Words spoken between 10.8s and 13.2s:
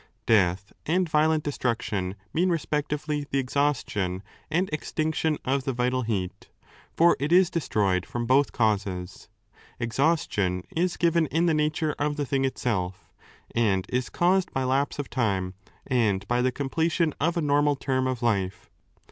given in the nature of the thing itself,